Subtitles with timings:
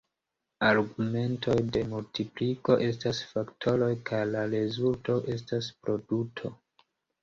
[0.69, 6.59] Argumentoj de multipliko estas faktoroj kaj la rezulto estas produto.